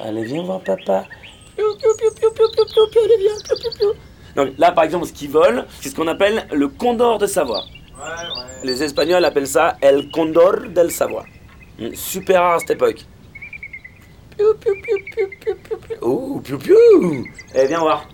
[0.00, 1.04] Allez, viens voir papa.
[4.36, 7.64] Donc là, par exemple, ce qui vole, c'est ce qu'on appelle le condor de Savoie.
[8.62, 11.24] Les Espagnols appellent ça El Condor del Savoie.
[11.78, 13.04] Hmm, Super rare à cette époque.
[16.00, 17.24] Oh, piou, piou.
[17.54, 18.08] Eh, viens voir.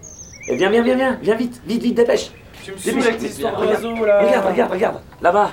[0.48, 2.30] Eh, viens, viens, viens, viens, viens vite, vite, vite, dépêche.
[2.64, 4.20] Tu me saoules avec tes histoires d'oiseaux là.
[4.26, 4.96] Regarde, regarde, regarde.
[5.20, 5.50] Là-bas.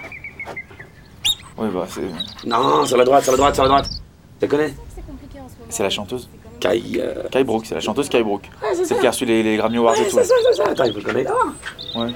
[1.58, 2.48] Ouais, bah, c'est.
[2.48, 3.90] Non, sur la droite, sur la droite, sur la droite.
[3.90, 3.98] Tu
[4.44, 4.74] la connais?
[4.96, 5.66] C'est compliqué en ce moment.
[5.70, 6.30] C'est la chanteuse.
[6.60, 6.82] Kai.
[7.00, 7.24] Euh...
[7.32, 8.50] Kai Brooke, c'est la chanteuse Kai Brooke.
[8.74, 10.18] c'est Celle qui a reçu les, les Grammy Awards Ouais, et tout.
[10.18, 10.70] c'est ça, c'est ça.
[10.70, 11.34] Attends, il faut le connaître.
[11.96, 12.12] Ouais.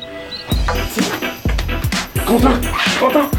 [2.25, 2.51] Quentin
[2.99, 3.29] Quentin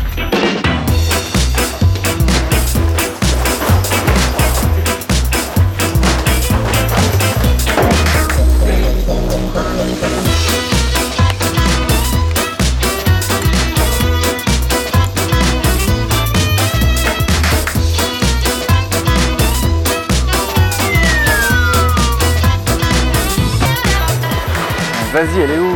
[25.17, 25.75] Vas-y, elle est où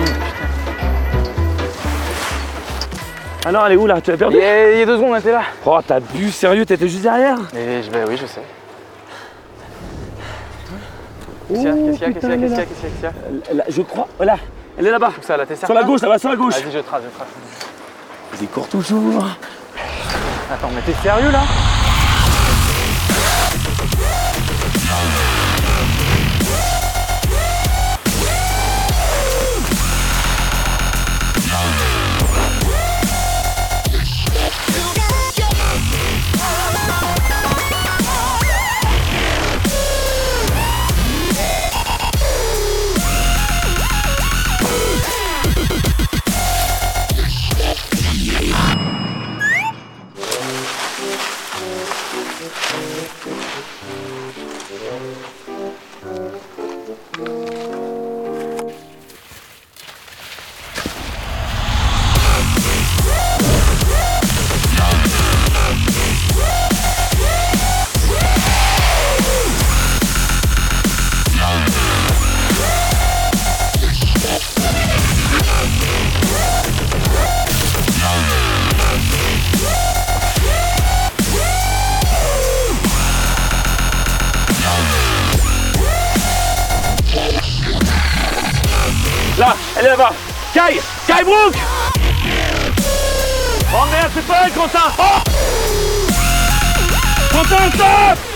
[3.47, 3.99] Alors, elle est où là?
[4.03, 5.45] Tu l'as il perdu y, a, il y a deux secondes, elle était là.
[5.65, 7.39] Oh, t'as bu sérieux T'étais juste derrière.
[7.57, 8.43] Et je, bah oui, je sais.
[11.49, 12.61] Qu'est-ce qu'il y a Qu'est-ce qu'il y a Qu'est-ce qu'il y a Qu'est-ce qu'il y
[12.61, 14.09] a Qu'est-ce qu'il y a là, Je crois.
[14.19, 14.37] Oh là
[14.79, 15.13] Elle est là-bas.
[15.19, 16.61] Où ça, là, t'es Sur la gauche, là-bas, sur la gauche.
[16.61, 17.29] Vas-y, je trace, je trace.
[18.35, 19.25] Vas-y, cours toujours.
[20.53, 21.41] Attends, mais t'es sérieux là?
[89.41, 90.13] Là Elle est là-bas.
[90.53, 91.57] Kai Kai Brooke
[93.73, 94.93] Oh merde, c'est pas elle, Quentin.
[94.99, 95.21] Oh.
[97.33, 98.30] Quentin, stop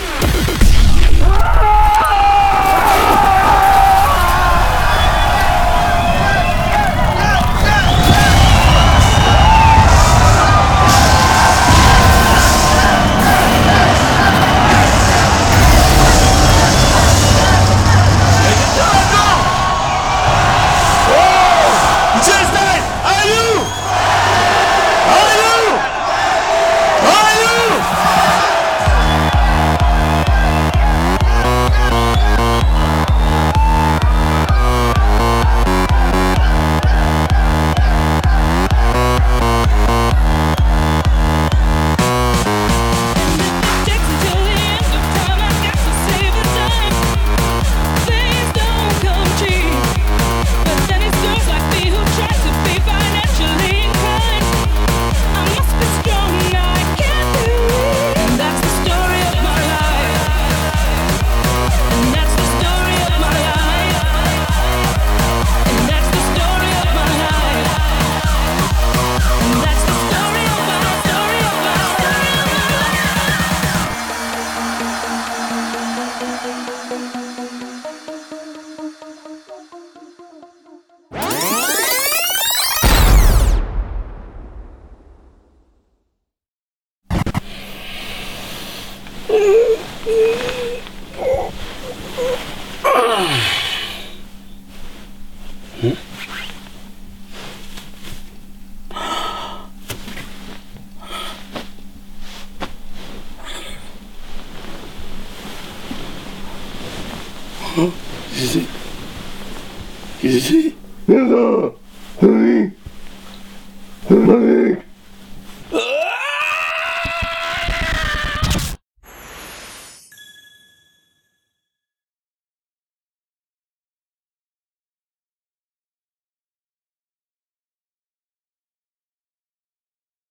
[107.75, 107.89] Qu'est-ce
[108.41, 108.61] que c'est?
[110.21, 110.73] Qu'est-ce que c'est?
[111.09, 111.71] Viens là!
[112.21, 112.69] Oui
[114.09, 114.84] Avec